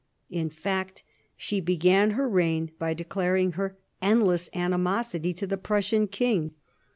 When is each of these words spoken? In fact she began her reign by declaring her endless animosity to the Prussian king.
In 0.31 0.49
fact 0.49 1.03
she 1.37 1.61
began 1.61 2.11
her 2.17 2.27
reign 2.27 2.71
by 2.79 2.95
declaring 2.95 3.51
her 3.51 3.77
endless 4.01 4.49
animosity 4.51 5.31
to 5.35 5.45
the 5.45 5.57
Prussian 5.57 6.07
king. 6.07 6.55